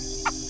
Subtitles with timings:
[0.00, 0.49] ha ha ha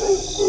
[0.00, 0.40] Thank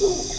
[0.00, 0.29] you.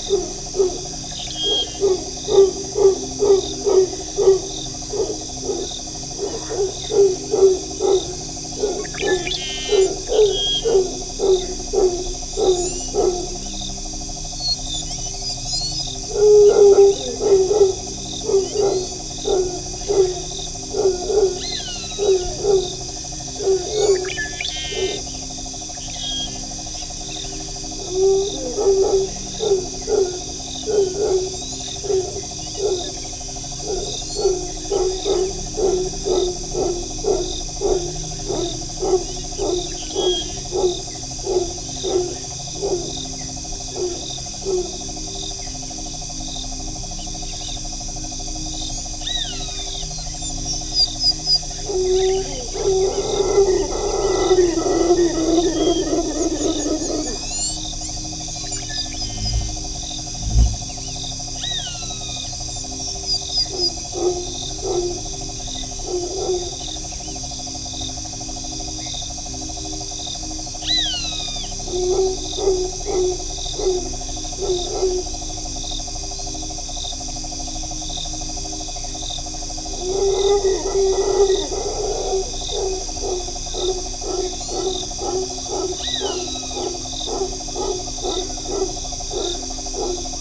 [89.82, 90.21] Thank you.